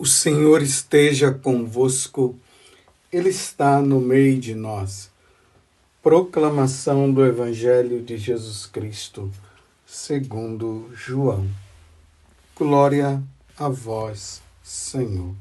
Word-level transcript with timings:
O 0.00 0.06
Senhor 0.06 0.62
esteja 0.62 1.30
convosco, 1.30 2.34
Ele 3.12 3.28
está 3.28 3.82
no 3.82 4.00
meio 4.00 4.40
de 4.40 4.54
nós. 4.54 5.10
Proclamação 6.02 7.12
do 7.12 7.22
Evangelho 7.22 8.02
de 8.02 8.16
Jesus 8.16 8.64
Cristo, 8.64 9.30
segundo 9.86 10.90
João. 10.94 11.46
Glória 12.56 13.22
a 13.58 13.68
vós, 13.68 14.40
Senhor. 14.62 15.34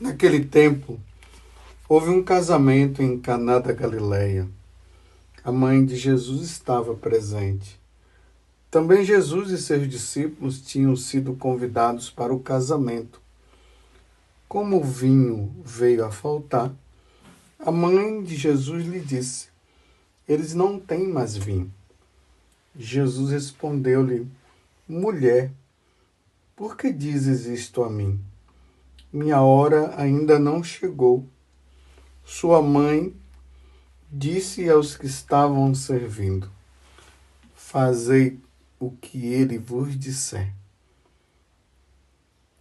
Naquele 0.00 0.44
tempo, 0.44 1.00
houve 1.88 2.10
um 2.10 2.22
casamento 2.22 3.02
em 3.02 3.18
Caná 3.18 3.58
da 3.58 3.72
Galileia. 3.72 4.48
A 5.42 5.50
mãe 5.50 5.84
de 5.84 5.96
Jesus 5.96 6.42
estava 6.48 6.94
presente. 6.94 7.79
Também 8.70 9.04
Jesus 9.04 9.50
e 9.50 9.58
seus 9.58 9.88
discípulos 9.88 10.62
tinham 10.62 10.94
sido 10.94 11.34
convidados 11.34 12.08
para 12.08 12.32
o 12.32 12.38
casamento. 12.38 13.20
Como 14.48 14.76
o 14.76 14.84
vinho 14.84 15.52
veio 15.64 16.04
a 16.04 16.12
faltar, 16.12 16.72
a 17.58 17.72
mãe 17.72 18.22
de 18.22 18.36
Jesus 18.36 18.86
lhe 18.86 19.00
disse: 19.00 19.48
Eles 20.28 20.54
não 20.54 20.78
têm 20.78 21.08
mais 21.08 21.36
vinho. 21.36 21.72
Jesus 22.78 23.32
respondeu-lhe: 23.32 24.28
Mulher, 24.88 25.50
por 26.54 26.76
que 26.76 26.92
dizes 26.92 27.46
isto 27.46 27.82
a 27.82 27.90
mim? 27.90 28.20
Minha 29.12 29.42
hora 29.42 30.00
ainda 30.00 30.38
não 30.38 30.62
chegou. 30.62 31.26
Sua 32.24 32.62
mãe 32.62 33.12
disse 34.08 34.70
aos 34.70 34.96
que 34.96 35.06
estavam 35.06 35.74
servindo: 35.74 36.48
Fazei 37.56 38.38
o 38.80 38.90
que 38.90 39.26
ele 39.26 39.58
vos 39.58 39.96
disser. 39.96 40.52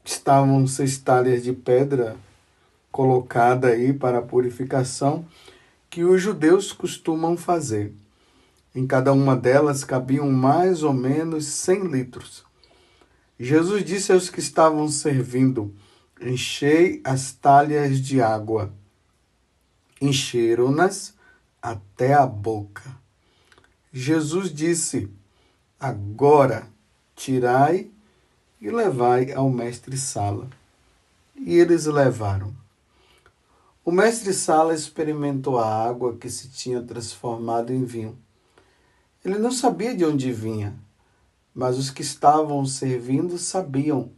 Estavam 0.03 0.67
seis 0.67 0.97
talhas 0.97 1.43
de 1.43 1.53
pedra 1.53 2.17
colocada 2.91 3.69
aí 3.69 3.93
para 3.93 4.17
a 4.17 4.21
purificação 4.21 5.25
que 5.89 6.03
os 6.03 6.21
judeus 6.21 6.73
costumam 6.73 7.37
fazer. 7.37 7.93
Em 8.75 8.85
cada 8.85 9.13
uma 9.13 9.35
delas 9.35 9.83
cabiam 9.85 10.29
mais 10.29 10.83
ou 10.83 10.93
menos 10.93 11.45
cem 11.45 11.87
litros. 11.87 12.43
Jesus 13.39 13.85
disse 13.85 14.11
aos 14.11 14.29
que 14.29 14.39
estavam 14.39 14.89
servindo: 14.89 15.73
Enchei 16.21 17.01
as 17.05 17.31
talhas 17.31 18.01
de 18.01 18.21
água. 18.21 18.73
Encheram-nas 20.01 21.13
até 21.61 22.13
a 22.13 22.25
boca. 22.25 22.83
Jesus 23.91 24.53
disse: 24.53 25.09
Agora 25.81 26.67
tirai 27.15 27.89
e 28.59 28.69
levai 28.69 29.31
ao 29.31 29.49
mestre 29.49 29.95
Sala. 29.95 30.49
E 31.33 31.55
eles 31.55 31.85
levaram. 31.85 32.53
O 33.85 33.89
mestre 33.89 34.33
Sala 34.33 34.73
experimentou 34.73 35.57
a 35.57 35.65
água 35.65 36.17
que 36.17 36.29
se 36.29 36.49
tinha 36.49 36.81
transformado 36.81 37.71
em 37.71 37.85
vinho. 37.85 38.17
Ele 39.23 39.37
não 39.37 39.53
sabia 39.53 39.95
de 39.95 40.03
onde 40.03 40.33
vinha, 40.33 40.77
mas 41.55 41.77
os 41.77 41.89
que 41.89 42.01
estavam 42.01 42.65
servindo 42.65 43.37
sabiam, 43.37 44.11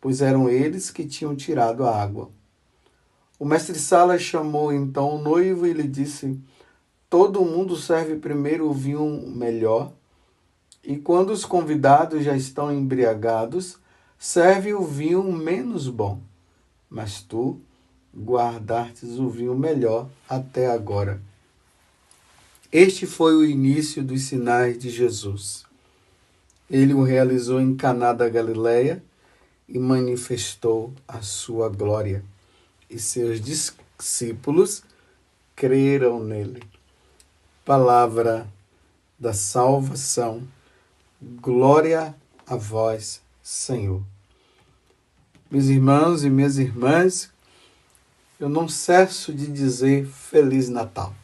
pois 0.00 0.20
eram 0.20 0.48
eles 0.48 0.90
que 0.90 1.06
tinham 1.06 1.36
tirado 1.36 1.84
a 1.84 2.02
água. 2.02 2.32
O 3.38 3.44
mestre 3.44 3.78
Sala 3.78 4.18
chamou 4.18 4.72
então 4.72 5.14
o 5.14 5.22
noivo 5.22 5.68
e 5.68 5.72
lhe 5.72 5.86
disse: 5.86 6.36
Todo 7.08 7.44
mundo 7.44 7.76
serve 7.76 8.16
primeiro 8.16 8.68
o 8.68 8.74
vinho 8.74 9.22
melhor 9.28 9.92
e 10.86 10.96
quando 10.96 11.30
os 11.30 11.44
convidados 11.44 12.22
já 12.22 12.36
estão 12.36 12.72
embriagados, 12.72 13.76
serve 14.16 14.72
o 14.72 14.84
vinho 14.84 15.24
menos 15.32 15.88
bom. 15.88 16.20
Mas 16.88 17.20
tu 17.20 17.60
guardastes 18.16 19.18
o 19.18 19.28
vinho 19.28 19.58
melhor 19.58 20.08
até 20.28 20.70
agora. 20.70 21.20
Este 22.70 23.04
foi 23.04 23.34
o 23.34 23.44
início 23.44 24.04
dos 24.04 24.22
sinais 24.22 24.78
de 24.78 24.88
Jesus. 24.88 25.64
Ele 26.70 26.94
o 26.94 27.02
realizou 27.02 27.60
em 27.60 27.74
Caná 27.74 28.12
da 28.12 28.28
Galileia 28.28 29.02
e 29.68 29.80
manifestou 29.80 30.94
a 31.08 31.20
sua 31.20 31.68
glória. 31.68 32.24
E 32.88 32.96
seus 33.00 33.40
discípulos 33.40 34.84
creram 35.56 36.22
nele. 36.22 36.62
Palavra 37.64 38.46
da 39.18 39.32
salvação 39.32 40.46
Glória 41.18 42.14
a 42.46 42.56
vós, 42.56 43.22
Senhor. 43.42 44.02
Meus 45.50 45.64
irmãos 45.64 46.22
e 46.22 46.28
minhas 46.28 46.58
irmãs, 46.58 47.30
eu 48.38 48.50
não 48.50 48.68
cesso 48.68 49.32
de 49.32 49.46
dizer 49.46 50.06
Feliz 50.06 50.68
Natal. 50.68 51.14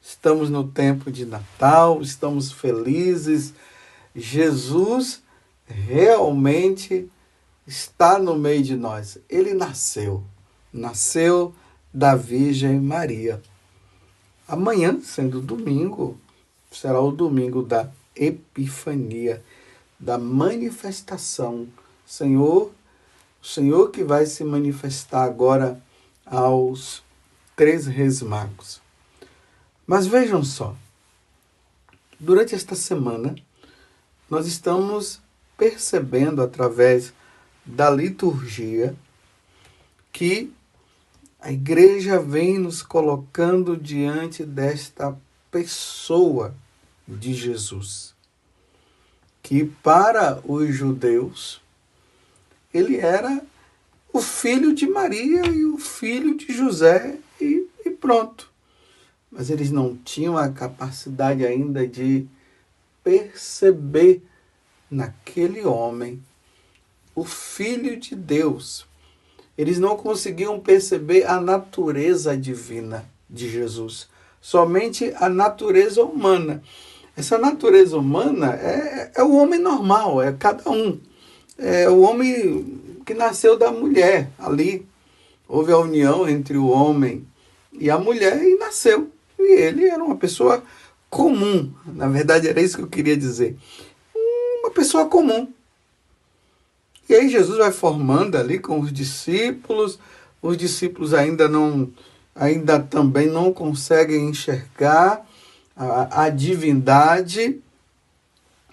Estamos 0.00 0.48
no 0.48 0.66
tempo 0.66 1.12
de 1.12 1.26
Natal, 1.26 2.00
estamos 2.00 2.50
felizes. 2.50 3.52
Jesus 4.16 5.22
realmente 5.66 7.06
está 7.66 8.18
no 8.18 8.38
meio 8.38 8.62
de 8.62 8.74
nós. 8.74 9.18
Ele 9.28 9.52
nasceu, 9.52 10.24
nasceu 10.72 11.54
da 11.92 12.14
Virgem 12.14 12.80
Maria. 12.80 13.42
Amanhã, 14.48 14.98
sendo 15.02 15.42
domingo, 15.42 16.18
será 16.72 16.98
o 17.02 17.12
domingo 17.12 17.62
da 17.62 17.90
epifania, 18.14 19.42
da 19.98 20.18
manifestação. 20.18 21.68
Senhor, 22.06 22.72
o 23.42 23.46
Senhor 23.46 23.90
que 23.90 24.02
vai 24.02 24.26
se 24.26 24.42
manifestar 24.44 25.24
agora 25.24 25.80
aos 26.24 27.02
três 27.54 27.86
reis 27.86 28.22
magos. 28.22 28.80
Mas 29.86 30.06
vejam 30.06 30.42
só, 30.44 30.74
durante 32.18 32.54
esta 32.54 32.74
semana, 32.74 33.34
nós 34.28 34.46
estamos 34.46 35.20
percebendo 35.56 36.42
através 36.42 37.12
da 37.66 37.90
liturgia 37.90 38.94
que 40.12 40.52
a 41.40 41.50
igreja 41.50 42.18
vem 42.18 42.58
nos 42.58 42.82
colocando 42.82 43.76
diante 43.76 44.44
desta 44.44 45.16
pessoa 45.50 46.54
de 47.16 47.34
Jesus, 47.34 48.14
que 49.42 49.64
para 49.64 50.40
os 50.44 50.74
judeus 50.74 51.60
ele 52.72 52.96
era 52.96 53.42
o 54.12 54.20
filho 54.20 54.74
de 54.74 54.86
Maria 54.86 55.46
e 55.46 55.64
o 55.64 55.78
filho 55.78 56.36
de 56.36 56.52
José 56.52 57.18
e, 57.40 57.66
e 57.84 57.90
pronto. 57.90 58.50
Mas 59.30 59.50
eles 59.50 59.70
não 59.70 59.96
tinham 59.96 60.36
a 60.36 60.48
capacidade 60.48 61.46
ainda 61.46 61.86
de 61.86 62.26
perceber 63.02 64.22
naquele 64.90 65.64
homem 65.64 66.22
o 67.14 67.24
Filho 67.24 67.98
de 67.98 68.14
Deus. 68.14 68.86
Eles 69.56 69.78
não 69.78 69.96
conseguiam 69.96 70.58
perceber 70.58 71.24
a 71.24 71.40
natureza 71.40 72.36
divina 72.36 73.04
de 73.28 73.48
Jesus, 73.48 74.08
somente 74.40 75.12
a 75.16 75.28
natureza 75.28 76.02
humana. 76.02 76.62
Essa 77.16 77.36
natureza 77.36 77.96
humana 77.96 78.54
é, 78.54 79.12
é 79.16 79.22
o 79.22 79.34
homem 79.34 79.58
normal, 79.58 80.22
é 80.22 80.32
cada 80.32 80.70
um. 80.70 80.98
É 81.58 81.88
o 81.88 82.00
homem 82.00 83.02
que 83.04 83.14
nasceu 83.14 83.58
da 83.58 83.70
mulher 83.70 84.30
ali. 84.38 84.86
Houve 85.48 85.72
a 85.72 85.78
união 85.78 86.28
entre 86.28 86.56
o 86.56 86.68
homem 86.68 87.26
e 87.72 87.90
a 87.90 87.98
mulher 87.98 88.42
e 88.42 88.56
nasceu. 88.56 89.10
E 89.38 89.60
ele 89.60 89.86
era 89.86 90.02
uma 90.02 90.16
pessoa 90.16 90.62
comum. 91.10 91.72
Na 91.86 92.08
verdade, 92.08 92.48
era 92.48 92.60
isso 92.60 92.76
que 92.76 92.84
eu 92.84 92.88
queria 92.88 93.16
dizer. 93.16 93.56
Uma 94.62 94.70
pessoa 94.70 95.06
comum. 95.06 95.48
E 97.08 97.14
aí 97.14 97.28
Jesus 97.28 97.58
vai 97.58 97.72
formando 97.72 98.36
ali 98.38 98.58
com 98.58 98.78
os 98.78 98.92
discípulos. 98.92 99.98
Os 100.40 100.56
discípulos 100.56 101.12
ainda 101.12 101.48
não, 101.48 101.90
ainda 102.34 102.78
também 102.78 103.26
não 103.26 103.52
conseguem 103.52 104.28
enxergar 104.28 105.26
a, 105.80 106.24
a 106.24 106.28
divindade, 106.28 107.58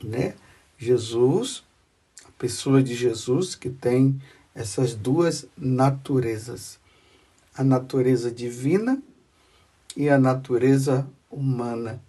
né? 0.03 0.35
Jesus, 0.77 1.63
a 2.25 2.31
pessoa 2.37 2.83
de 2.83 2.93
Jesus 2.93 3.55
que 3.55 3.69
tem 3.69 4.21
essas 4.53 4.93
duas 4.93 5.45
naturezas, 5.57 6.77
a 7.55 7.63
natureza 7.63 8.29
divina 8.29 9.01
e 9.95 10.09
a 10.09 10.19
natureza 10.19 11.07
humana. 11.31 12.01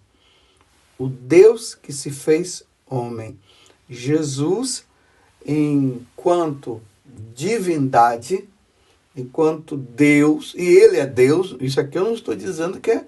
O 0.97 1.07
Deus 1.07 1.73
que 1.73 1.93
se 1.93 2.11
fez 2.11 2.63
homem. 2.85 3.39
Jesus, 3.89 4.85
enquanto 5.45 6.81
divindade, 7.33 8.49
enquanto 9.15 9.77
Deus, 9.77 10.53
e 10.57 10.65
Ele 10.65 10.97
é 10.97 11.07
Deus, 11.07 11.55
isso 11.61 11.79
aqui 11.79 11.97
eu 11.97 12.03
não 12.03 12.13
estou 12.13 12.35
dizendo 12.35 12.81
que 12.81 12.91
é, 12.91 13.07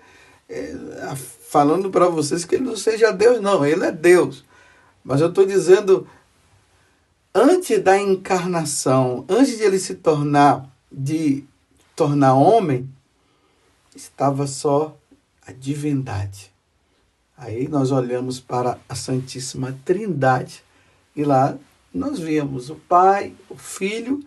falando 1.50 1.90
para 1.90 2.08
vocês 2.08 2.46
que 2.46 2.56
ele 2.56 2.66
não 2.66 2.78
seja 2.78 3.12
Deus, 3.12 3.42
não, 3.42 3.66
ele 3.66 3.86
é 3.86 3.92
Deus. 3.92 4.46
Mas 5.04 5.22
eu 5.22 5.30
estou 5.30 5.46
dizendo, 5.46 6.08
antes 7.34 7.82
da 7.84 8.00
encarnação, 8.00 9.26
antes 9.28 9.58
de 9.58 9.64
ele 9.64 9.80
se 9.80 9.96
tornar 9.96 10.70
de 10.92 11.46
tornar 11.96 12.34
homem, 12.34 12.90
estava 13.96 14.46
só 14.46 14.98
a 15.46 15.52
divindade. 15.52 16.52
Aí 17.38 17.68
nós 17.68 17.92
olhamos 17.92 18.40
para 18.40 18.78
a 18.88 18.96
Santíssima 18.96 19.78
Trindade 19.86 20.64
e 21.16 21.24
lá 21.24 21.58
nós 21.94 22.20
vimos 22.20 22.70
o 22.70 22.76
Pai, 22.76 23.34
o 23.50 23.58
Filho 23.58 24.24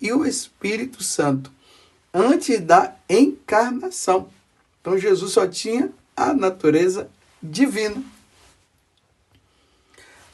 e 0.00 0.12
o 0.12 0.26
Espírito 0.26 1.02
Santo 1.02 1.52
antes 2.12 2.60
da 2.60 2.96
encarnação. 3.08 4.28
Então 4.90 4.98
Jesus 4.98 5.30
só 5.30 5.46
tinha 5.46 5.92
a 6.16 6.34
natureza 6.34 7.08
divina. 7.40 8.02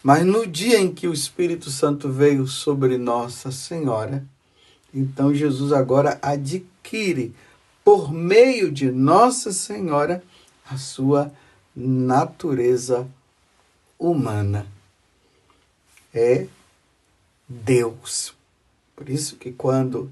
Mas 0.02 0.24
no 0.24 0.46
dia 0.46 0.80
em 0.80 0.94
que 0.94 1.06
o 1.06 1.12
Espírito 1.12 1.70
Santo 1.70 2.10
veio 2.10 2.46
sobre 2.46 2.96
Nossa 2.96 3.52
Senhora, 3.52 4.24
então 4.94 5.34
Jesus 5.34 5.74
agora 5.74 6.18
adquire, 6.22 7.34
por 7.84 8.10
meio 8.10 8.72
de 8.72 8.90
Nossa 8.90 9.52
Senhora, 9.52 10.24
a 10.64 10.78
sua 10.78 11.30
natureza 11.76 13.06
humana. 13.98 14.66
É 16.14 16.46
Deus. 17.46 18.32
Por 18.96 19.10
isso 19.10 19.36
que 19.36 19.52
quando 19.52 20.10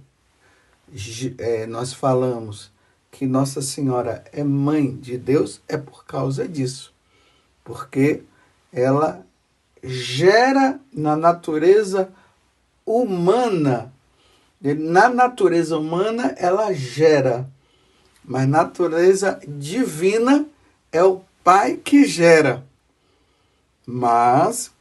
é, 1.39 1.65
nós 1.67 1.95
falamos 1.95 2.74
que 3.15 3.27
Nossa 3.29 3.63
Senhora 3.63 4.25
é 4.33 4.43
mãe 4.43 4.97
de 4.97 5.17
Deus, 5.17 5.61
é 5.69 5.77
por 5.77 6.05
causa 6.05 6.49
disso. 6.49 6.93
Porque 7.63 8.25
ela 8.73 9.25
gera 9.85 10.81
na 10.93 11.15
natureza 11.15 12.11
humana. 12.85 13.93
Na 14.61 15.09
natureza 15.09 15.79
humana, 15.79 16.35
ela 16.37 16.73
gera. 16.73 17.49
Mas 18.25 18.49
natureza 18.49 19.39
divina 19.47 20.45
é 20.91 21.05
o 21.05 21.21
Pai 21.45 21.77
que 21.77 22.07
gera. 22.07 22.67
Mas 23.87 24.73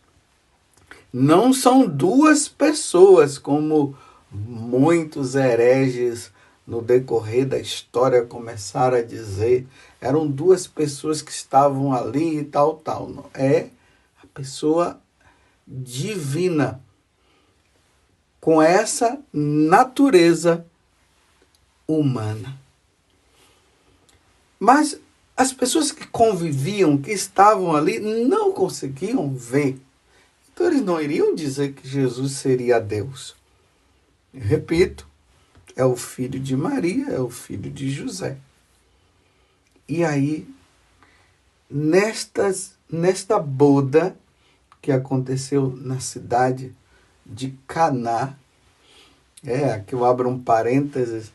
não 1.11 1.53
são 1.53 1.85
duas 1.85 2.47
pessoas, 2.47 3.37
como 3.37 3.95
muitos 4.31 5.35
hereges 5.35 6.32
no 6.65 6.81
decorrer 6.81 7.45
da 7.45 7.59
história 7.59 8.25
começaram 8.25 8.97
a 8.97 9.01
dizer. 9.01 9.67
Eram 9.99 10.27
duas 10.27 10.65
pessoas 10.65 11.21
que 11.21 11.31
estavam 11.31 11.93
ali 11.93 12.39
e 12.39 12.43
tal, 12.45 12.75
tal. 12.77 13.29
É 13.33 13.67
a 14.21 14.27
pessoa 14.33 14.99
divina 15.67 16.81
com 18.39 18.61
essa 18.61 19.19
natureza 19.31 20.65
humana. 21.87 22.57
Mas 24.59 24.99
as 25.35 25.51
pessoas 25.51 25.91
que 25.91 26.07
conviviam, 26.07 26.97
que 26.97 27.11
estavam 27.11 27.75
ali, 27.75 27.99
não 27.99 28.53
conseguiam 28.53 29.33
ver. 29.33 29.79
Então 30.53 30.67
eles 30.67 30.81
não 30.81 31.01
iriam 31.01 31.33
dizer 31.33 31.73
que 31.73 31.87
Jesus 31.87 32.33
seria 32.33 32.79
Deus. 32.79 33.35
repito, 34.33 35.07
é 35.75 35.85
o 35.85 35.95
filho 35.95 36.39
de 36.39 36.55
Maria, 36.55 37.07
é 37.09 37.19
o 37.19 37.29
filho 37.29 37.69
de 37.71 37.89
José. 37.89 38.37
E 39.87 40.03
aí, 40.03 40.47
nestas, 41.69 42.73
nesta 42.89 43.39
boda 43.39 44.15
que 44.81 44.91
aconteceu 44.91 45.75
na 45.75 45.99
cidade 45.99 46.73
de 47.25 47.57
Caná, 47.67 48.35
é, 49.45 49.73
aqui 49.73 49.93
eu 49.93 50.05
abro 50.05 50.29
um 50.29 50.39
parênteses, 50.39 51.31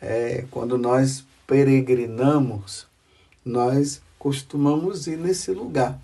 é, 0.00 0.44
quando 0.50 0.76
nós 0.76 1.24
peregrinamos, 1.46 2.86
nós 3.44 4.02
costumamos 4.18 5.06
ir 5.06 5.16
nesse 5.16 5.52
lugar. 5.52 5.98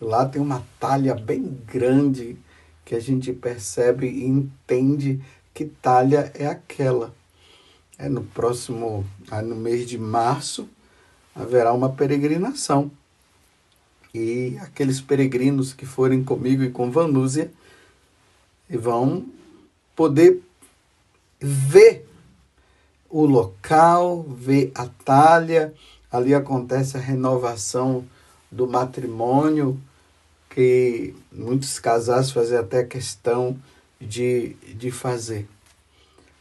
Lá 0.00 0.26
tem 0.26 0.40
uma 0.40 0.64
talha 0.78 1.14
bem 1.14 1.42
grande 1.66 2.36
que 2.84 2.94
a 2.94 3.00
gente 3.00 3.32
percebe 3.32 4.06
e 4.06 4.24
entende 4.24 5.22
que 5.54 5.64
talha 5.64 6.30
é 6.34 6.46
aquela. 6.46 7.14
É 7.98 8.08
no 8.08 8.22
próximo, 8.22 9.04
no 9.44 9.54
mês 9.54 9.88
de 9.88 9.98
março, 9.98 10.68
haverá 11.34 11.72
uma 11.72 11.90
peregrinação. 11.90 12.90
E 14.14 14.58
aqueles 14.60 15.00
peregrinos 15.00 15.72
que 15.72 15.86
forem 15.86 16.22
comigo 16.22 16.62
e 16.62 16.70
com 16.70 16.90
Vanúzia 16.90 17.50
vão 18.68 19.24
poder 19.94 20.42
ver 21.40 22.06
o 23.08 23.24
local, 23.24 24.22
ver 24.22 24.70
a 24.74 24.86
talha. 24.86 25.72
Ali 26.10 26.34
acontece 26.34 26.96
a 26.96 27.00
renovação 27.00 28.04
do 28.50 28.66
matrimônio, 28.66 29.80
que 30.50 31.14
muitos 31.32 31.78
casais 31.78 32.30
fazem 32.30 32.58
até 32.58 32.84
questão 32.84 33.58
de, 34.06 34.54
de 34.74 34.90
fazer. 34.90 35.48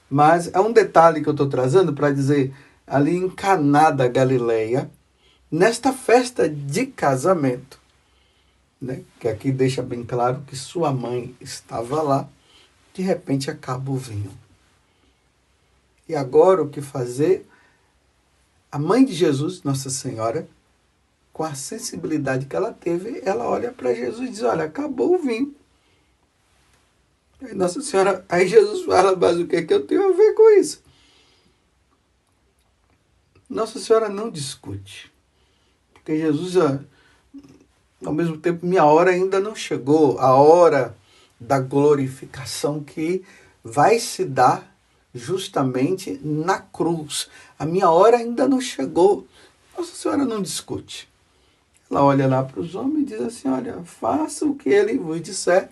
Mas 0.10 0.54
é 0.54 0.60
um 0.60 0.72
detalhe 0.72 1.22
que 1.22 1.30
eu 1.30 1.34
estou 1.34 1.48
trazendo 1.48 1.94
para 1.94 2.12
dizer, 2.12 2.54
ali 2.86 3.16
em 3.16 3.30
Caná 3.30 3.92
da 3.92 4.08
Galileia, 4.08 4.90
nesta 5.50 5.94
festa 5.94 6.50
de 6.50 6.86
casamento, 6.88 7.80
né, 8.82 9.04
que 9.20 9.28
aqui 9.28 9.52
deixa 9.52 9.82
bem 9.82 10.04
claro 10.04 10.44
que 10.48 10.56
sua 10.56 10.92
mãe 10.92 11.36
estava 11.40 12.02
lá, 12.02 12.28
de 12.94 13.02
repente 13.02 13.50
acaba 13.50 13.92
o 13.92 13.96
vinho. 13.96 14.32
E 16.10 16.16
agora 16.16 16.62
o 16.62 16.70
que 16.70 16.82
fazer? 16.82 17.48
A 18.72 18.78
mãe 18.78 19.06
de 19.06 19.14
Jesus, 19.14 19.64
Nossa 19.64 19.90
Senhora, 19.90 20.48
com 21.32 21.44
a 21.44 21.56
sensibilidade 21.56 22.48
que 22.48 22.56
ela 22.56 22.74
teve, 22.74 23.22
ela 23.24 23.48
olha 23.48 23.72
para 23.72 23.94
Jesus 23.94 24.28
e 24.28 24.32
diz: 24.32 24.44
Olha, 24.44 24.66
acabou 24.66 25.16
o 25.16 25.20
vinho. 25.20 25.56
Aí 27.42 27.56
Nossa 27.56 27.82
Senhora, 27.82 28.24
aí 28.30 28.48
Jesus 28.48 28.86
fala, 28.86 29.16
mas 29.16 29.38
o 29.38 29.48
que, 29.48 29.56
é 29.56 29.64
que 29.64 29.74
eu 29.74 29.86
tenho 29.86 30.10
a 30.10 30.16
ver 30.16 30.34
com 30.34 30.60
isso? 30.60 30.84
Nossa 33.50 33.80
Senhora 33.80 34.08
não 34.08 34.30
discute. 34.30 35.12
Porque 35.94 36.18
Jesus, 36.18 36.56
ao 38.06 38.14
mesmo 38.14 38.38
tempo, 38.38 38.66
minha 38.66 38.86
hora 38.86 39.12
ainda 39.12 39.40
não 39.40 39.56
chegou, 39.56 40.20
a 40.20 40.36
hora 40.36 40.96
da 41.40 41.60
glorificação 41.60 42.84
que 42.84 43.24
vai 43.64 44.00
se 44.00 44.24
dar 44.24 44.72
justamente 45.14 46.20
na 46.24 46.60
cruz. 46.60 47.28
A 47.58 47.66
minha 47.66 47.90
hora 47.90 48.18
ainda 48.18 48.48
não 48.48 48.62
chegou. 48.62 49.28
Nossa 49.78 49.96
Senhora 49.96 50.26
não 50.26 50.42
discute. 50.42 51.10
Ela 51.90 52.04
olha 52.04 52.28
lá 52.28 52.44
para 52.44 52.62
os 52.62 52.76
homens 52.76 53.02
e 53.02 53.06
diz 53.06 53.22
assim: 53.22 53.50
Olha, 53.50 53.84
faça 53.84 54.46
o 54.46 54.56
que 54.56 54.70
ele 54.70 54.98
vos 54.98 55.22
disser 55.22 55.70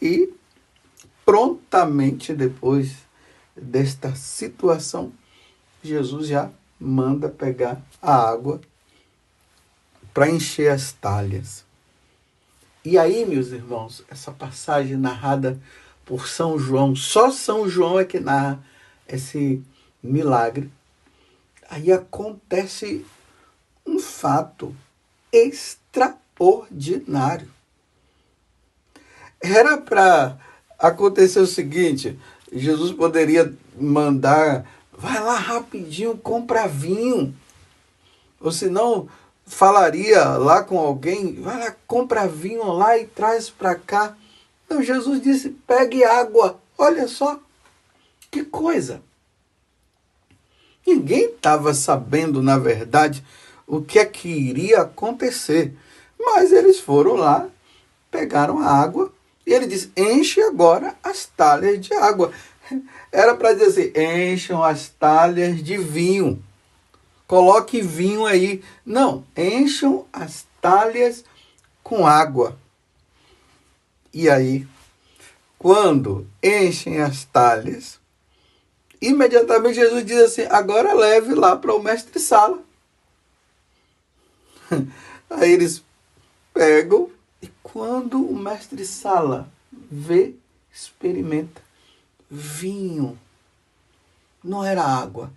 e 0.00 0.32
prontamente 1.24 2.34
depois 2.34 2.96
desta 3.56 4.14
situação, 4.14 5.12
Jesus 5.82 6.28
já 6.28 6.50
manda 6.78 7.28
pegar 7.28 7.82
a 8.00 8.30
água 8.30 8.60
para 10.12 10.30
encher 10.30 10.70
as 10.70 10.92
talhas. 10.92 11.64
E 12.84 12.98
aí, 12.98 13.24
meus 13.24 13.52
irmãos, 13.52 14.04
essa 14.08 14.32
passagem 14.32 14.96
narrada 14.96 15.56
por 16.04 16.26
São 16.26 16.58
João, 16.58 16.96
só 16.96 17.30
São 17.30 17.68
João 17.68 18.00
é 18.00 18.04
que 18.04 18.18
narra 18.18 18.60
esse 19.08 19.62
milagre. 20.02 20.68
Aí 21.70 21.92
acontece 21.92 23.06
um 23.86 23.98
fato 23.98 24.74
extraordinário. 25.32 27.50
Era 29.40 29.78
para 29.78 30.38
aconteceu 30.82 31.44
o 31.44 31.46
seguinte: 31.46 32.18
Jesus 32.52 32.92
poderia 32.92 33.54
mandar, 33.78 34.66
vai 34.92 35.22
lá 35.22 35.36
rapidinho, 35.36 36.18
compra 36.18 36.66
vinho. 36.66 37.34
Ou 38.40 38.50
senão, 38.50 39.08
falaria 39.46 40.24
lá 40.24 40.64
com 40.64 40.78
alguém, 40.78 41.40
vai 41.40 41.58
lá, 41.60 41.76
compra 41.86 42.26
vinho 42.26 42.64
lá 42.72 42.98
e 42.98 43.06
traz 43.06 43.48
para 43.48 43.76
cá. 43.76 44.16
Não, 44.68 44.82
Jesus 44.82 45.22
disse: 45.22 45.50
pegue 45.66 46.02
água. 46.02 46.60
Olha 46.76 47.06
só, 47.06 47.38
que 48.30 48.42
coisa. 48.44 49.00
Ninguém 50.84 51.26
estava 51.26 51.72
sabendo, 51.72 52.42
na 52.42 52.58
verdade, 52.58 53.24
o 53.68 53.80
que 53.80 54.00
é 54.00 54.04
que 54.04 54.28
iria 54.28 54.80
acontecer. 54.80 55.72
Mas 56.18 56.50
eles 56.50 56.80
foram 56.80 57.14
lá, 57.14 57.48
pegaram 58.10 58.58
a 58.58 58.66
água 58.66 59.12
e 59.46 59.52
ele 59.52 59.66
diz: 59.66 59.90
enche 59.96 60.40
agora 60.42 60.96
as 61.02 61.26
talhas 61.26 61.80
de 61.84 61.92
água. 61.94 62.32
Era 63.10 63.34
para 63.34 63.52
dizer 63.52 63.66
assim: 63.66 63.92
encham 64.32 64.62
as 64.62 64.88
talhas 64.88 65.62
de 65.62 65.76
vinho. 65.76 66.42
Coloque 67.26 67.80
vinho 67.80 68.26
aí. 68.26 68.62
Não, 68.84 69.24
encham 69.36 70.06
as 70.12 70.46
talhas 70.60 71.24
com 71.82 72.06
água. 72.06 72.56
E 74.12 74.28
aí, 74.28 74.66
quando 75.58 76.26
enchem 76.42 77.00
as 77.00 77.24
talhas, 77.24 77.98
imediatamente 79.00 79.76
Jesus 79.76 80.04
diz 80.04 80.18
assim: 80.18 80.42
agora 80.50 80.92
leve 80.92 81.34
lá 81.34 81.56
para 81.56 81.74
o 81.74 81.82
mestre-sala. 81.82 82.62
Aí 85.30 85.52
eles 85.52 85.82
pegam 86.52 87.10
e 87.42 87.50
quando 87.62 88.24
o 88.24 88.38
mestre-sala 88.38 89.48
vê, 89.90 90.34
experimenta 90.72 91.60
vinho. 92.30 93.18
Não 94.42 94.64
era 94.64 94.82
água. 94.82 95.30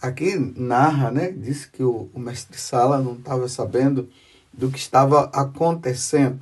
Aqui 0.00 0.36
narra, 0.56 1.10
né? 1.10 1.30
Diz 1.32 1.66
que 1.66 1.82
o, 1.82 2.08
o 2.14 2.20
mestre-sala 2.20 2.98
não 2.98 3.14
estava 3.14 3.48
sabendo 3.48 4.08
do 4.52 4.70
que 4.70 4.78
estava 4.78 5.24
acontecendo. 5.32 6.40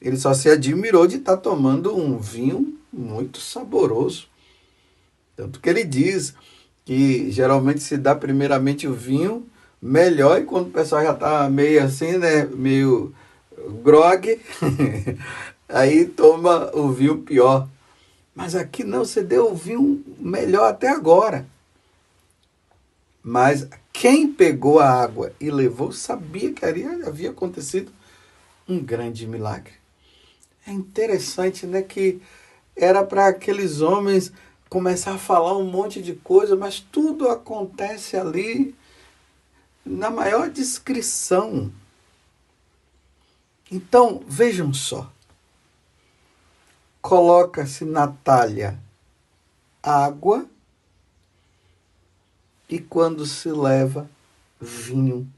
Ele 0.00 0.16
só 0.16 0.34
se 0.34 0.50
admirou 0.50 1.06
de 1.06 1.16
estar 1.16 1.36
tá 1.36 1.42
tomando 1.42 1.96
um 1.96 2.18
vinho 2.18 2.78
muito 2.92 3.40
saboroso. 3.40 4.28
Tanto 5.34 5.58
que 5.60 5.68
ele 5.68 5.84
diz 5.84 6.34
que 6.84 7.30
geralmente 7.30 7.80
se 7.80 7.96
dá 7.96 8.14
primeiramente 8.14 8.86
o 8.86 8.92
vinho 8.92 9.46
melhor 9.80 10.40
e 10.40 10.44
quando 10.44 10.68
o 10.68 10.70
pessoal 10.70 11.02
já 11.02 11.12
está 11.12 11.48
meio 11.48 11.82
assim, 11.82 12.18
né, 12.18 12.44
meio 12.44 13.14
grog, 13.82 14.40
aí 15.68 16.06
toma 16.06 16.70
o 16.74 16.90
vinho 16.90 17.18
pior. 17.18 17.68
Mas 18.34 18.54
aqui 18.54 18.82
não, 18.82 19.04
você 19.04 19.22
deu 19.22 19.52
o 19.52 19.54
vinho 19.54 20.04
melhor 20.18 20.68
até 20.68 20.88
agora. 20.88 21.46
Mas 23.22 23.66
quem 23.92 24.30
pegou 24.30 24.80
a 24.80 24.90
água 24.90 25.32
e 25.40 25.50
levou 25.50 25.92
sabia 25.92 26.52
que 26.52 26.64
havia, 26.64 27.30
acontecido 27.30 27.92
um 28.68 28.78
grande 28.78 29.26
milagre. 29.26 29.72
É 30.66 30.72
interessante, 30.72 31.66
né, 31.66 31.80
que 31.80 32.20
era 32.76 33.04
para 33.04 33.28
aqueles 33.28 33.80
homens 33.80 34.32
começar 34.68 35.14
a 35.14 35.18
falar 35.18 35.56
um 35.56 35.70
monte 35.70 36.02
de 36.02 36.14
coisa, 36.14 36.56
mas 36.56 36.80
tudo 36.80 37.28
acontece 37.28 38.16
ali 38.16 38.74
na 39.84 40.10
maior 40.10 40.50
discrição. 40.50 41.70
Então, 43.74 44.22
vejam 44.28 44.72
só. 44.72 45.10
Coloca-se 47.02 47.84
na 47.84 48.06
talha 48.06 48.78
água 49.82 50.46
e 52.68 52.78
quando 52.78 53.26
se 53.26 53.50
leva 53.50 54.08
vinho. 54.60 55.28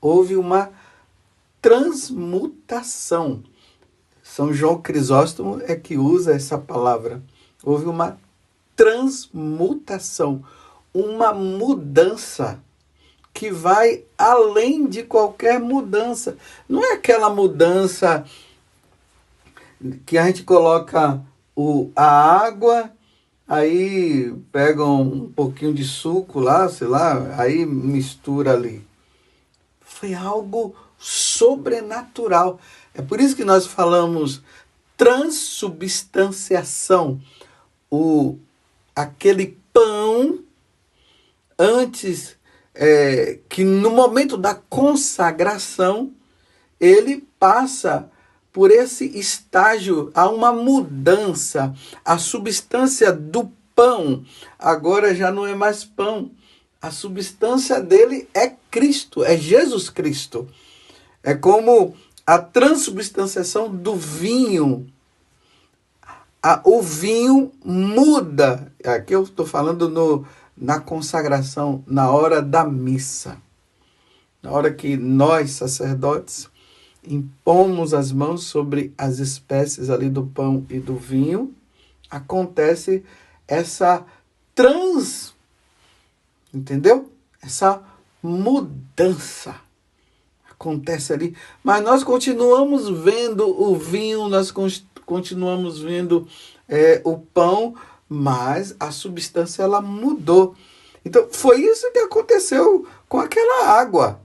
Houve 0.00 0.34
uma 0.34 0.72
transmutação. 1.60 3.44
São 4.20 4.52
João 4.52 4.82
Crisóstomo 4.82 5.62
é 5.62 5.76
que 5.76 5.96
usa 5.96 6.34
essa 6.34 6.58
palavra. 6.58 7.22
Houve 7.62 7.84
uma 7.84 8.18
transmutação, 8.74 10.44
uma 10.92 11.32
mudança 11.32 12.60
que 13.32 13.50
vai 13.50 14.04
além 14.16 14.86
de 14.86 15.02
qualquer 15.02 15.58
mudança. 15.58 16.36
Não 16.68 16.84
é 16.84 16.92
aquela 16.92 17.28
mudança 17.30 18.24
que 20.06 20.16
a 20.18 20.26
gente 20.26 20.44
coloca 20.44 21.20
o, 21.56 21.90
a 21.96 22.44
água, 22.44 22.92
aí 23.48 24.32
pegam 24.52 25.02
um 25.02 25.32
pouquinho 25.32 25.74
de 25.74 25.82
suco 25.84 26.38
lá, 26.40 26.68
sei 26.68 26.86
lá, 26.86 27.34
aí 27.40 27.66
mistura 27.66 28.52
ali. 28.52 28.86
Foi 29.80 30.14
algo 30.14 30.76
sobrenatural. 30.98 32.60
É 32.94 33.02
por 33.02 33.20
isso 33.20 33.34
que 33.34 33.44
nós 33.44 33.66
falamos 33.66 34.40
transubstanciação. 34.96 37.20
O, 37.90 38.38
aquele 38.94 39.58
pão 39.72 40.38
antes 41.58 42.36
é, 42.74 43.38
que 43.48 43.64
no 43.64 43.90
momento 43.90 44.36
da 44.36 44.54
consagração 44.54 46.12
ele 46.80 47.26
passa 47.38 48.10
por 48.52 48.70
esse 48.70 49.06
estágio, 49.18 50.10
há 50.14 50.28
uma 50.28 50.52
mudança. 50.52 51.74
A 52.04 52.18
substância 52.18 53.12
do 53.12 53.50
pão 53.74 54.24
agora 54.58 55.14
já 55.14 55.30
não 55.30 55.46
é 55.46 55.54
mais 55.54 55.84
pão. 55.84 56.30
A 56.80 56.90
substância 56.90 57.80
dele 57.80 58.28
é 58.34 58.52
Cristo, 58.70 59.24
é 59.24 59.36
Jesus 59.36 59.88
Cristo. 59.88 60.48
É 61.22 61.34
como 61.34 61.94
a 62.26 62.38
transubstanciação 62.38 63.74
do 63.74 63.94
vinho. 63.94 64.86
A, 66.42 66.60
o 66.64 66.82
vinho 66.82 67.52
muda. 67.64 68.72
Aqui 68.84 69.14
eu 69.14 69.22
estou 69.22 69.46
falando 69.46 69.88
no, 69.88 70.26
na 70.62 70.78
consagração, 70.78 71.82
na 71.88 72.08
hora 72.08 72.40
da 72.40 72.64
missa. 72.64 73.36
Na 74.40 74.52
hora 74.52 74.72
que 74.72 74.96
nós, 74.96 75.50
sacerdotes, 75.50 76.48
impomos 77.06 77.92
as 77.92 78.12
mãos 78.12 78.44
sobre 78.44 78.94
as 78.96 79.18
espécies 79.18 79.90
ali 79.90 80.08
do 80.08 80.24
pão 80.24 80.64
e 80.70 80.78
do 80.78 80.94
vinho, 80.94 81.52
acontece 82.08 83.02
essa 83.48 84.06
trans, 84.54 85.34
entendeu? 86.54 87.10
Essa 87.42 87.82
mudança 88.22 89.56
acontece 90.48 91.12
ali, 91.12 91.36
mas 91.64 91.82
nós 91.82 92.04
continuamos 92.04 92.88
vendo 92.88 93.48
o 93.48 93.76
vinho, 93.76 94.28
nós 94.28 94.52
continuamos 95.04 95.80
vendo 95.80 96.28
é, 96.68 97.02
o 97.04 97.18
pão, 97.18 97.74
mas 98.12 98.76
a 98.78 98.90
substância 98.90 99.62
ela 99.62 99.80
mudou. 99.80 100.54
Então 101.04 101.28
foi 101.32 101.60
isso 101.62 101.90
que 101.90 101.98
aconteceu 101.98 102.86
com 103.08 103.18
aquela 103.18 103.68
água. 103.70 104.20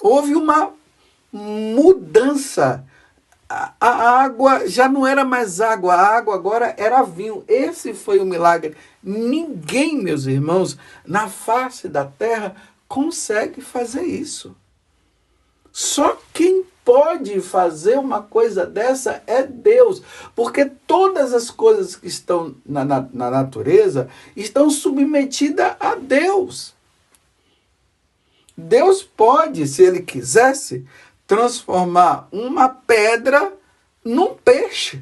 Houve 0.00 0.34
uma 0.34 0.72
mudança. 1.32 2.84
A, 3.48 3.74
a 3.80 4.22
água 4.22 4.68
já 4.68 4.88
não 4.88 5.06
era 5.06 5.24
mais 5.24 5.60
água, 5.60 5.94
a 5.94 6.16
água 6.16 6.34
agora 6.34 6.74
era 6.76 7.02
vinho. 7.02 7.44
Esse 7.48 7.94
foi 7.94 8.18
o 8.18 8.26
milagre. 8.26 8.76
Ninguém, 9.02 10.02
meus 10.02 10.26
irmãos, 10.26 10.76
na 11.06 11.28
face 11.28 11.88
da 11.88 12.04
terra 12.04 12.56
consegue 12.86 13.60
fazer 13.60 14.02
isso. 14.02 14.54
Só 15.72 16.18
quem 16.32 16.64
pode 16.90 17.40
fazer 17.40 17.96
uma 18.00 18.20
coisa 18.20 18.66
dessa 18.66 19.22
é 19.24 19.44
Deus, 19.44 20.02
porque 20.34 20.64
todas 20.64 21.32
as 21.32 21.48
coisas 21.48 21.94
que 21.94 22.08
estão 22.08 22.56
na, 22.66 22.84
na, 22.84 23.08
na 23.12 23.30
natureza 23.30 24.08
estão 24.34 24.68
submetidas 24.68 25.76
a 25.78 25.94
Deus. 25.94 26.74
Deus 28.56 29.04
pode, 29.04 29.68
se 29.68 29.84
ele 29.84 30.02
quisesse, 30.02 30.84
transformar 31.28 32.26
uma 32.32 32.68
pedra 32.68 33.52
num 34.04 34.34
peixe. 34.34 35.00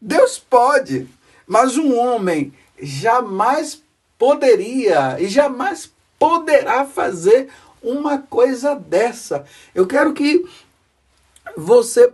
Deus 0.00 0.38
pode, 0.38 1.08
mas 1.48 1.76
um 1.76 1.98
homem 1.98 2.52
jamais 2.80 3.82
poderia 4.16 5.20
e 5.20 5.26
jamais 5.26 5.92
poderá 6.16 6.84
fazer 6.84 7.50
uma 7.84 8.18
coisa 8.18 8.74
dessa. 8.74 9.44
Eu 9.74 9.86
quero 9.86 10.12
que 10.12 10.44
você 11.56 12.12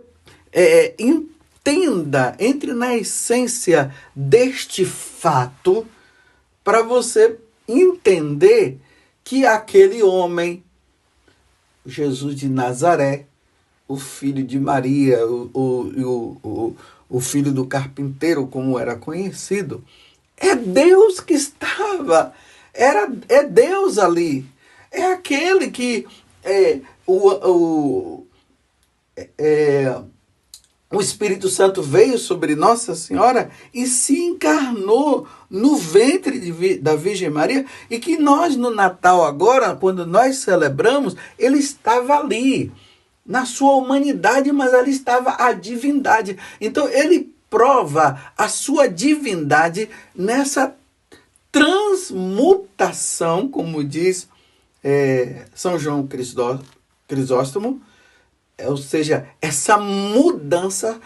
é, 0.51 0.93
entenda, 0.99 2.35
entre 2.39 2.73
na 2.73 2.95
essência 2.95 3.93
deste 4.15 4.85
fato, 4.85 5.87
para 6.63 6.83
você 6.83 7.39
entender 7.67 8.79
que 9.23 9.45
aquele 9.45 10.03
homem 10.03 10.63
Jesus 11.85 12.35
de 12.35 12.47
Nazaré, 12.47 13.25
o 13.87 13.97
filho 13.97 14.43
de 14.43 14.59
Maria, 14.59 15.25
o, 15.25 15.49
o, 15.53 16.37
o, 16.43 16.75
o, 17.09 17.19
filho 17.19 17.51
do 17.51 17.65
carpinteiro, 17.65 18.47
como 18.47 18.77
era 18.77 18.95
conhecido. 18.95 19.83
É 20.37 20.55
Deus 20.55 21.19
que 21.19 21.33
estava, 21.33 22.33
era, 22.73 23.11
é 23.27 23.43
Deus 23.43 23.97
ali. 23.97 24.45
É 24.91 25.03
aquele 25.03 25.71
que 25.71 26.05
é, 26.43 26.81
o, 27.07 27.29
o, 27.29 28.27
é, 29.37 30.01
o 30.91 30.99
Espírito 30.99 31.47
Santo 31.47 31.81
veio 31.81 32.17
sobre 32.17 32.55
Nossa 32.55 32.93
Senhora 32.95 33.49
e 33.73 33.87
se 33.87 34.19
encarnou 34.19 35.25
no 35.49 35.77
ventre 35.77 36.37
de, 36.39 36.77
da 36.77 36.95
Virgem 36.95 37.29
Maria 37.29 37.65
e 37.89 37.97
que 37.97 38.17
nós 38.17 38.57
no 38.57 38.69
Natal 38.69 39.23
agora, 39.23 39.73
quando 39.75 40.05
nós 40.05 40.37
celebramos, 40.37 41.15
ele 41.39 41.59
estava 41.59 42.19
ali 42.19 42.69
na 43.25 43.45
sua 43.45 43.75
humanidade, 43.75 44.51
mas 44.51 44.73
ali 44.73 44.91
estava 44.91 45.37
a 45.39 45.53
divindade. 45.53 46.37
Então 46.59 46.89
ele 46.89 47.33
prova 47.49 48.21
a 48.37 48.49
sua 48.49 48.87
divindade 48.87 49.89
nessa 50.13 50.75
transmutação, 51.51 53.47
como 53.47 53.83
diz 53.83 54.27
é, 54.83 55.45
São 55.53 55.77
João 55.77 56.07
Crisóstomo, 57.07 57.81
ou 58.59 58.77
seja, 58.77 59.27
essa 59.41 59.77
mudança 59.77 60.99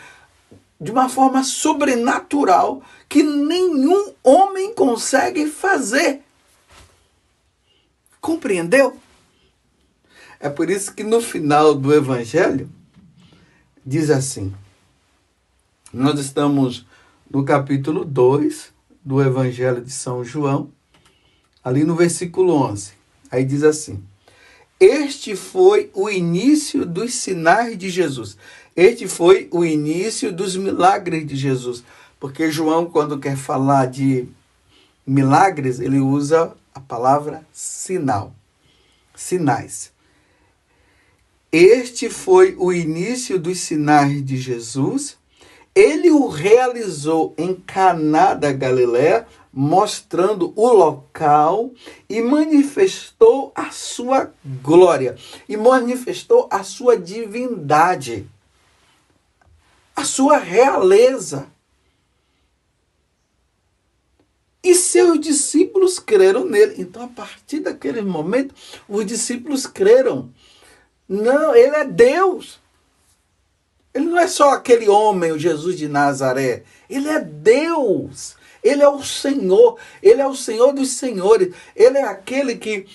de 0.80 0.92
uma 0.92 1.08
forma 1.08 1.44
sobrenatural 1.44 2.82
que 3.08 3.24
nenhum 3.24 4.14
homem 4.24 4.74
consegue 4.74 5.48
fazer. 5.48 6.22
Compreendeu? 8.20 8.98
É 10.40 10.50
por 10.50 10.70
isso 10.70 10.94
que 10.94 11.04
no 11.04 11.22
final 11.22 11.74
do 11.74 11.94
Evangelho 11.94 12.70
diz 13.86 14.10
assim: 14.10 14.54
nós 15.94 16.20
estamos 16.20 16.86
no 17.30 17.46
capítulo 17.46 18.04
2 18.04 18.74
do 19.04 19.22
Evangelho 19.22 19.82
de 19.82 19.92
São 19.92 20.24
João, 20.24 20.72
ali 21.64 21.84
no 21.84 21.96
versículo 21.96 22.54
11. 22.54 22.94
Aí 23.32 23.44
diz 23.44 23.64
assim: 23.64 24.04
Este 24.80 25.36
foi 25.36 25.90
o 25.94 26.10
início 26.10 26.86
dos 26.86 27.14
sinais 27.14 27.78
de 27.78 27.90
Jesus. 27.90 28.38
Este 28.76 29.08
foi 29.08 29.48
o 29.52 29.64
início 29.64 30.32
dos 30.34 30.56
milagres 30.56 31.26
de 31.26 31.36
Jesus. 31.36 31.84
Porque 32.20 32.52
João, 32.52 32.86
quando 32.86 33.20
quer 33.20 33.38
falar 33.38 33.86
de 33.86 34.28
milagres, 35.06 35.80
ele 35.80 36.00
usa 36.00 36.54
a 36.74 36.80
palavra 36.80 37.46
sinal. 37.54 38.34
Sinais. 39.16 39.94
Este 41.52 42.10
foi 42.10 42.54
o 42.58 42.74
início 42.74 43.40
dos 43.40 43.60
sinais 43.60 44.26
de 44.26 44.36
Jesus. 44.36 45.18
Ele 45.74 46.10
o 46.12 46.28
realizou 46.28 47.34
em 47.38 47.54
Caná 47.54 48.34
da 48.34 48.52
Galiléia, 48.52 49.26
mostrando 49.58 50.52
o 50.54 50.68
local 50.68 51.72
e 52.10 52.22
manifestou 52.22 53.54
a 53.56 53.72
sua 53.72 54.34
glória 54.62 55.16
e 55.48 55.56
manifestou 55.56 56.50
a 56.52 56.62
sua 56.62 56.98
divindade, 56.98 58.30
a 59.96 60.04
sua 60.04 60.38
realeza. 60.38 61.48
E 64.62 64.76
seus 64.76 65.22
discípulos 65.22 66.00
creram 66.00 66.44
nele. 66.44 66.76
Então, 66.80 67.04
a 67.04 67.08
partir 67.08 67.62
daquele 67.62 68.02
momento, 68.02 68.54
os 68.90 69.06
discípulos 69.06 69.66
creram. 69.66 70.34
Não, 71.08 71.56
ele 71.56 71.76
é 71.78 71.86
Deus. 71.86 72.60
Ele 73.94 74.06
não 74.06 74.20
é 74.20 74.28
só 74.28 74.50
aquele 74.50 74.90
homem, 74.90 75.32
o 75.32 75.40
Jesus 75.40 75.78
de 75.78 75.88
Nazaré. 75.88 76.64
Ele 76.90 77.08
é 77.08 77.22
Deus. 77.22 78.36
Ele 78.66 78.82
é 78.82 78.90
o 78.90 79.04
Senhor. 79.04 79.78
Ele 80.02 80.22
é 80.22 80.28
o 80.28 80.36
Senhor 80.36 80.74
dos 80.74 80.90
senhores. 80.90 81.54
Ele 81.76 82.00
é 82.00 82.04
aquele 82.04 82.56
que, 82.56 82.88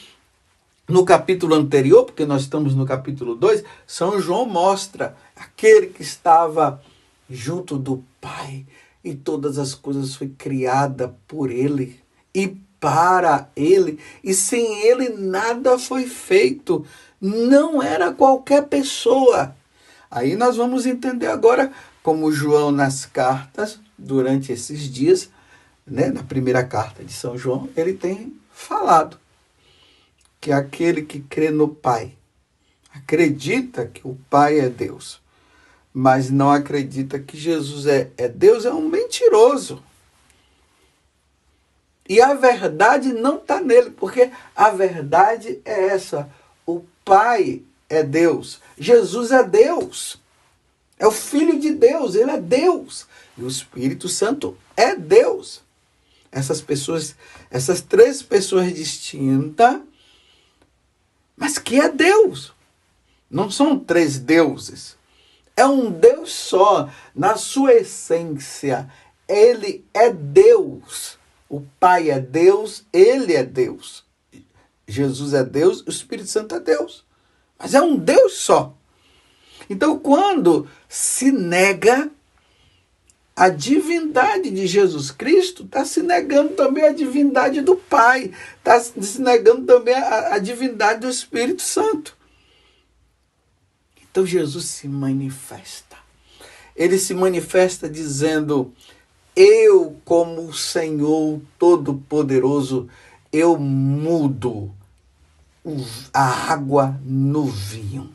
no 0.89 1.05
capítulo 1.05 1.55
anterior, 1.55 2.05
porque 2.05 2.27
nós 2.27 2.43
estamos 2.43 2.75
no 2.75 2.85
capítulo 2.85 3.37
2, 3.37 3.63
São 3.87 4.21
João 4.21 4.45
mostra 4.45 5.17
aquele 5.37 5.87
que 5.87 6.03
estava 6.03 6.83
junto 7.31 7.79
do 7.79 8.05
Pai 8.21 8.67
e 9.05 9.15
todas 9.15 9.57
as 9.59 9.75
coisas 9.75 10.17
foi 10.17 10.29
criada 10.29 11.15
por 11.29 11.51
ele 11.51 12.01
e 12.35 12.49
para 12.81 13.49
ele, 13.55 13.99
e 14.25 14.33
sem 14.33 14.87
ele 14.87 15.11
nada 15.11 15.79
foi 15.79 16.07
feito 16.07 16.85
não 17.21 17.83
era 17.83 18.13
qualquer 18.13 18.67
pessoa. 18.67 19.55
Aí 20.11 20.35
nós 20.35 20.57
vamos 20.57 20.87
entender 20.87 21.27
agora 21.27 21.71
como 22.03 22.33
João 22.33 22.73
nas 22.73 23.05
cartas, 23.05 23.79
durante 23.99 24.51
esses 24.51 24.91
dias, 24.91 25.29
né, 25.87 26.09
na 26.09 26.23
primeira 26.23 26.65
carta 26.65 27.05
de 27.05 27.13
São 27.13 27.37
João, 27.37 27.69
ele 27.77 27.95
tem 27.95 28.33
falado 28.53 29.19
que 30.41 30.53
aquele 30.53 31.03
que 31.03 31.21
crê 31.21 31.51
no 31.51 31.69
Pai 31.69 32.15
acredita 32.93 33.87
que 33.87 34.07
o 34.07 34.19
Pai 34.29 34.59
é 34.59 34.69
Deus, 34.69 35.21
mas 35.93 36.31
não 36.31 36.51
acredita 36.51 37.19
que 37.19 37.37
Jesus 37.37 37.87
é, 37.87 38.11
é 38.17 38.29
Deus, 38.29 38.65
é 38.65 38.73
um 38.73 38.89
mentiroso. 38.89 39.83
E 42.09 42.21
a 42.21 42.35
verdade 42.35 43.13
não 43.13 43.37
está 43.37 43.61
nele, 43.61 43.91
porque 43.91 44.31
a 44.57 44.71
verdade 44.71 45.61
é 45.65 45.89
essa. 45.89 46.29
O 46.67 46.85
Pai 47.05 47.63
é 47.89 48.03
Deus, 48.03 48.61
Jesus 48.77 49.31
é 49.31 49.45
Deus, 49.45 50.21
é 50.99 51.07
o 51.07 51.13
Filho 51.13 51.59
de 51.59 51.73
Deus, 51.73 52.15
ele 52.15 52.31
é 52.31 52.41
Deus. 52.41 53.07
E 53.39 53.43
o 53.43 53.49
Espírito 53.49 54.09
Santo 54.09 54.57
é 54.77 54.95
Deus. 54.95 55.63
Essas 56.33 56.61
pessoas, 56.61 57.17
essas 57.51 57.81
três 57.81 58.23
pessoas 58.23 58.73
distintas, 58.73 59.81
mas 61.37 61.59
que 61.59 61.81
é 61.81 61.89
Deus. 61.89 62.53
Não 63.31 63.51
são 63.51 63.79
três 63.79 64.19
deuses. 64.19 64.97
É 65.57 65.65
um 65.65 65.91
Deus 65.91 66.33
só, 66.33 66.89
na 67.15 67.37
sua 67.37 67.75
essência. 67.75 68.91
Ele 69.29 69.85
é 69.93 70.11
Deus. 70.11 71.19
O 71.49 71.61
Pai 71.81 72.11
é 72.11 72.21
Deus, 72.21 72.85
ele 72.93 73.35
é 73.35 73.43
Deus. 73.43 74.05
Jesus 74.87 75.35
é 75.35 75.45
Deus, 75.45 75.83
o 75.83 75.91
Espírito 75.91 76.29
Santo 76.29 76.55
é 76.55 76.61
Deus. 76.61 77.05
Mas 77.59 77.75
é 77.75 77.81
um 77.83 77.97
Deus 77.97 78.35
só. 78.39 78.77
Então, 79.69 79.99
quando 79.99 80.69
se 80.89 81.31
nega 81.31 82.11
a 83.35 83.49
divindade 83.49 84.51
de 84.51 84.67
Jesus 84.67 85.11
Cristo, 85.11 85.65
está 85.65 85.85
se 85.85 86.03
negando 86.03 86.51
também 86.51 86.85
a 86.85 86.93
divindade 86.93 87.61
do 87.61 87.77
Pai, 87.77 88.33
está 88.59 88.79
se 88.81 89.21
negando 89.21 89.65
também 89.65 89.95
a, 89.95 90.39
divindade 90.39 91.01
do 91.01 91.09
Espírito 91.09 91.63
Santo. 91.63 92.17
Então, 94.03 94.27
Jesus 94.27 94.67
se 94.67 94.89
manifesta. 94.89 95.97
Ele 96.77 96.99
se 96.99 97.15
manifesta 97.15 97.89
dizendo: 97.89 98.73
Eu, 99.35 99.97
como 100.05 100.53
Senhor 100.53 101.41
Todo-Poderoso, 101.59 102.89
eu 103.33 103.57
mudo 103.57 104.75
a 106.13 106.53
água 106.53 106.99
no 107.05 107.45
vinho. 107.45 108.13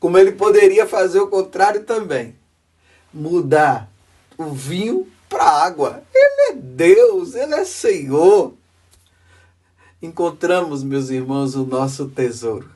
Como 0.00 0.18
ele 0.18 0.32
poderia 0.32 0.86
fazer 0.86 1.20
o 1.20 1.28
contrário 1.28 1.84
também. 1.84 2.36
Mudar 3.12 3.90
o 4.38 4.52
vinho 4.52 5.06
para 5.28 5.44
água. 5.44 6.02
Ele 6.14 6.52
é 6.52 6.54
Deus, 6.54 7.34
ele 7.34 7.54
é 7.54 7.64
Senhor. 7.64 8.54
Encontramos, 10.00 10.82
meus 10.82 11.10
irmãos, 11.10 11.54
o 11.54 11.66
nosso 11.66 12.08
tesouro. 12.08 12.70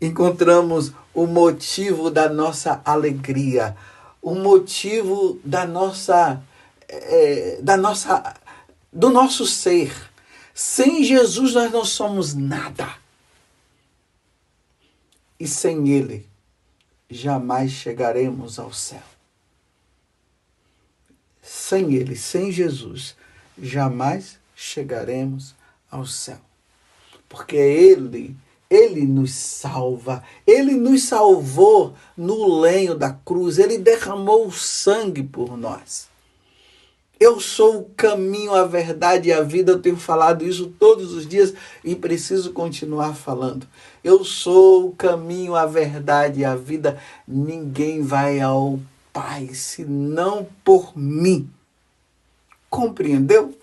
Encontramos 0.00 0.92
o 1.12 1.26
motivo 1.26 2.10
da 2.10 2.28
nossa 2.28 2.80
alegria, 2.84 3.76
o 4.22 4.34
motivo 4.34 5.40
da 5.44 5.66
nossa, 5.66 6.40
é, 6.88 7.58
da 7.60 7.76
nossa, 7.76 8.34
do 8.92 9.10
nosso 9.10 9.44
ser 9.44 9.92
sem 10.56 11.04
Jesus 11.04 11.52
nós 11.52 11.70
não 11.70 11.84
somos 11.84 12.32
nada. 12.32 12.96
E 15.38 15.46
sem 15.46 15.90
Ele 15.90 16.26
jamais 17.10 17.72
chegaremos 17.72 18.58
ao 18.58 18.72
céu. 18.72 19.02
Sem 21.46 21.94
Ele, 21.94 22.16
sem 22.16 22.50
Jesus, 22.50 23.14
jamais 23.56 24.36
chegaremos 24.52 25.54
ao 25.88 26.04
céu. 26.04 26.40
Porque 27.28 27.54
Ele, 27.54 28.36
Ele 28.68 29.06
nos 29.06 29.32
salva. 29.32 30.24
Ele 30.44 30.72
nos 30.72 31.04
salvou 31.04 31.94
no 32.16 32.60
lenho 32.60 32.96
da 32.96 33.12
cruz. 33.12 33.58
Ele 33.60 33.78
derramou 33.78 34.48
o 34.48 34.52
sangue 34.52 35.22
por 35.22 35.56
nós. 35.56 36.08
Eu 37.18 37.38
sou 37.38 37.78
o 37.78 37.90
caminho, 37.96 38.52
a 38.52 38.64
verdade 38.64 39.28
e 39.28 39.32
a 39.32 39.40
vida. 39.40 39.70
Eu 39.70 39.80
tenho 39.80 39.96
falado 39.96 40.44
isso 40.44 40.74
todos 40.80 41.12
os 41.12 41.28
dias 41.28 41.54
e 41.84 41.94
preciso 41.94 42.52
continuar 42.52 43.14
falando. 43.14 43.68
Eu 44.02 44.24
sou 44.24 44.88
o 44.88 44.96
caminho, 44.96 45.54
a 45.54 45.64
verdade 45.64 46.40
e 46.40 46.44
a 46.44 46.56
vida. 46.56 46.98
Ninguém 47.26 48.02
vai 48.02 48.40
ao 48.40 48.80
Pai 49.16 49.54
senão 49.54 50.46
por 50.62 50.92
mim. 50.94 51.50
Compreendeu? 52.68 53.56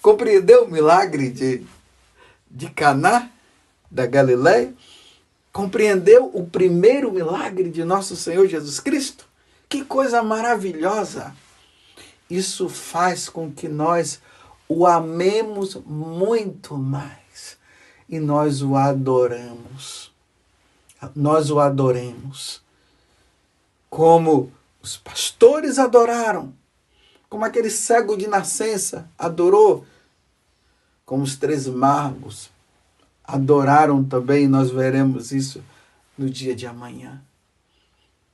Compreendeu 0.00 0.64
o 0.64 0.70
milagre 0.70 1.28
de, 1.30 1.66
de 2.48 2.70
Caná 2.70 3.28
da 3.90 4.06
Galileia? 4.06 4.72
Compreendeu 5.52 6.30
o 6.32 6.46
primeiro 6.46 7.10
milagre 7.10 7.68
de 7.70 7.82
nosso 7.82 8.14
Senhor 8.14 8.46
Jesus 8.46 8.78
Cristo? 8.78 9.26
Que 9.68 9.84
coisa 9.84 10.22
maravilhosa! 10.22 11.34
isso 12.30 12.68
faz 12.68 13.28
com 13.28 13.50
que 13.50 13.68
nós 13.68 14.20
o 14.68 14.86
amemos 14.86 15.74
muito 15.84 16.78
mais 16.78 17.58
e 18.08 18.20
nós 18.20 18.62
o 18.62 18.76
adoramos. 18.76 20.12
Nós 21.14 21.50
o 21.50 21.58
adoremos. 21.58 22.62
Como 23.88 24.52
os 24.82 24.96
pastores 24.96 25.78
adoraram, 25.78 26.54
como 27.28 27.44
aquele 27.44 27.70
cego 27.70 28.16
de 28.16 28.26
nascença 28.26 29.08
adorou, 29.18 29.86
como 31.04 31.22
os 31.22 31.36
três 31.36 31.66
magos 31.66 32.50
adoraram 33.24 34.02
também, 34.02 34.48
nós 34.48 34.70
veremos 34.70 35.32
isso 35.32 35.62
no 36.16 36.28
dia 36.28 36.54
de 36.54 36.66
amanhã. 36.66 37.22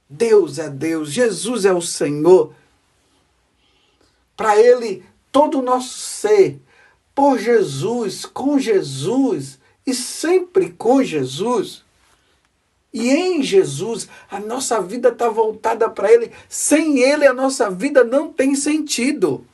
Deus 0.08 0.58
é 0.58 0.70
Deus, 0.70 1.10
Jesus 1.10 1.64
é 1.64 1.72
o 1.72 1.82
Senhor. 1.82 2.54
Para 4.36 4.56
Ele, 4.56 5.04
todo 5.32 5.58
o 5.58 5.62
nosso 5.62 5.98
ser, 5.98 6.60
por 7.14 7.38
Jesus, 7.38 8.24
com 8.24 8.58
Jesus 8.58 9.58
e 9.86 9.94
sempre 9.94 10.70
com 10.70 11.02
Jesus. 11.02 11.85
E 12.98 13.10
em 13.10 13.42
Jesus, 13.42 14.08
a 14.30 14.40
nossa 14.40 14.80
vida 14.80 15.10
está 15.10 15.28
voltada 15.28 15.86
para 15.86 16.10
Ele. 16.10 16.32
Sem 16.48 17.00
Ele, 17.00 17.26
a 17.26 17.34
nossa 17.34 17.70
vida 17.70 18.02
não 18.02 18.32
tem 18.32 18.54
sentido. 18.54 19.44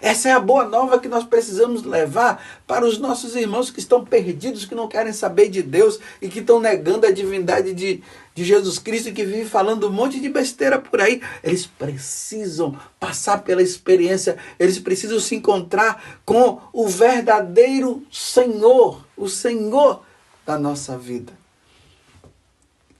Essa 0.00 0.30
é 0.30 0.32
a 0.32 0.40
boa 0.40 0.64
nova 0.64 0.98
que 0.98 1.06
nós 1.06 1.24
precisamos 1.24 1.82
levar 1.82 2.42
para 2.66 2.86
os 2.86 2.96
nossos 2.96 3.36
irmãos 3.36 3.70
que 3.70 3.78
estão 3.78 4.06
perdidos, 4.06 4.64
que 4.64 4.74
não 4.74 4.88
querem 4.88 5.12
saber 5.12 5.50
de 5.50 5.62
Deus 5.62 6.00
e 6.22 6.30
que 6.30 6.38
estão 6.38 6.58
negando 6.58 7.06
a 7.06 7.10
divindade 7.10 7.74
de, 7.74 8.02
de 8.34 8.42
Jesus 8.42 8.78
Cristo 8.78 9.10
e 9.10 9.12
que 9.12 9.26
vivem 9.26 9.44
falando 9.44 9.86
um 9.86 9.92
monte 9.92 10.18
de 10.18 10.30
besteira 10.30 10.78
por 10.78 11.02
aí. 11.02 11.20
Eles 11.44 11.66
precisam 11.66 12.74
passar 12.98 13.42
pela 13.42 13.62
experiência, 13.62 14.38
eles 14.58 14.78
precisam 14.78 15.20
se 15.20 15.34
encontrar 15.34 16.20
com 16.24 16.58
o 16.72 16.88
verdadeiro 16.88 18.02
Senhor, 18.10 19.04
o 19.14 19.28
Senhor 19.28 20.00
da 20.46 20.58
nossa 20.58 20.96
vida. 20.96 21.37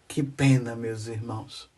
Que 0.09 0.23
pena, 0.23 0.75
meus 0.75 1.07
irmãos 1.07 1.69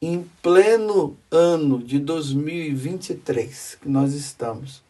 em 0.00 0.30
pleno 0.40 1.16
ano 1.30 1.82
de 1.82 1.98
2023 1.98 3.78
que 3.82 3.88
nós 3.88 4.14
estamos, 4.14 4.82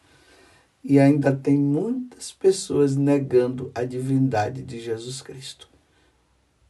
e 0.83 0.99
ainda 0.99 1.35
tem 1.35 1.57
muitas 1.57 2.31
pessoas 2.31 2.95
negando 2.95 3.71
a 3.73 3.83
divindade 3.83 4.61
de 4.61 4.79
Jesus 4.79 5.21
Cristo 5.21 5.67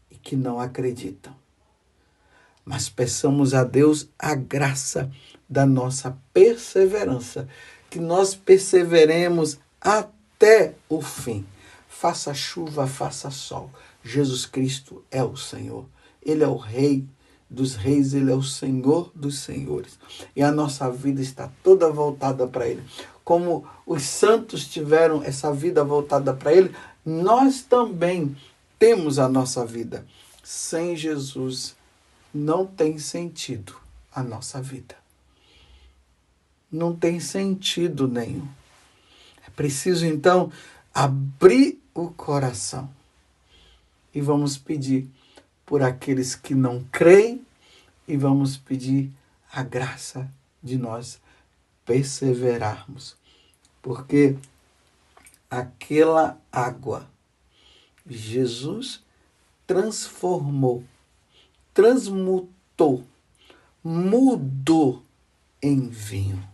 e 0.10 0.16
que 0.16 0.36
não 0.36 0.60
acreditam. 0.60 1.36
Mas 2.66 2.90
peçamos 2.90 3.54
a 3.54 3.64
Deus 3.64 4.08
a 4.18 4.34
graça 4.36 5.12
da 5.48 5.66
nossa 5.66 6.18
perseverança, 6.34 7.48
que 7.90 8.00
nós 8.00 8.36
perseveremos 8.36 9.60
até 9.82 10.76
o 10.88 11.02
fim. 11.02 11.46
Faça 11.88 12.34
chuva, 12.34 12.88
faça 12.88 13.30
sol. 13.30 13.70
Jesus 14.04 14.46
Cristo 14.46 15.04
é 15.12 15.24
o 15.24 15.36
Senhor. 15.36 15.86
Ele 16.22 16.44
é 16.44 16.48
o 16.48 16.58
Rei 16.58 17.08
dos 17.50 17.76
reis, 17.76 18.14
ele 18.14 18.32
é 18.32 18.36
o 18.36 18.44
Senhor 18.44 19.12
dos 19.16 19.40
senhores. 19.40 19.98
E 20.36 20.44
a 20.44 20.52
nossa 20.52 20.90
vida 20.92 21.22
está 21.22 21.50
toda 21.64 21.90
voltada 21.92 22.46
para 22.48 22.68
ele. 22.68 22.84
Como 23.24 23.68
os 23.86 24.04
santos 24.04 24.68
tiveram 24.68 25.24
essa 25.24 25.52
vida 25.52 25.84
voltada 25.84 26.34
para 26.34 26.54
ele, 26.54 26.76
nós 27.04 27.62
também 27.64 28.36
temos 28.78 29.18
a 29.18 29.28
nossa 29.28 29.66
vida. 29.66 30.06
Sem 30.44 30.96
Jesus 30.96 31.76
não 32.34 32.66
tem 32.66 33.00
sentido 33.00 33.76
a 34.14 34.22
nossa 34.22 34.62
vida. 34.62 34.96
Não 36.72 36.96
tem 36.96 37.20
sentido 37.20 38.08
nenhum. 38.08 38.48
É 39.46 39.50
preciso 39.50 40.06
então 40.06 40.52
abrir 40.94 41.82
o 41.96 42.10
coração 42.10 42.90
e 44.20 44.22
vamos 44.22 44.58
pedir 44.58 45.10
por 45.66 45.82
aqueles 45.82 46.36
que 46.36 46.54
não 46.54 46.84
creem 46.92 47.42
e 48.06 48.18
vamos 48.18 48.58
pedir 48.58 49.14
a 49.50 49.64
graça 49.64 50.30
de 50.62 50.78
nós 50.78 51.22
perseverarmos. 51.86 53.16
Porque 53.82 54.36
aquela 55.50 56.38
água 56.52 57.10
Jesus 58.06 59.02
transformou, 59.66 60.84
transmutou, 61.74 63.06
mudou 63.82 65.02
em 65.62 65.88
vinho. 65.88 66.46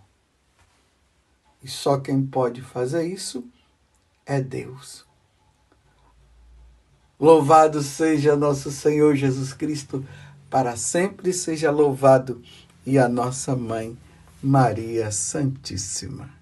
E 1.63 1.67
só 1.67 1.97
quem 1.99 2.23
pode 2.23 2.61
fazer 2.61 3.07
isso 3.07 3.43
é 4.23 4.39
Deus. 4.39 5.04
Louvado 7.19 7.81
seja 7.81 8.35
nosso 8.35 8.69
Senhor 8.69 9.15
Jesus 9.15 9.53
Cristo, 9.53 10.05
para 10.49 10.75
sempre 10.75 11.31
seja 11.31 11.71
louvado, 11.71 12.41
e 12.85 12.99
a 12.99 13.07
nossa 13.07 13.55
mãe, 13.55 13.97
Maria 14.43 15.09
Santíssima. 15.11 16.34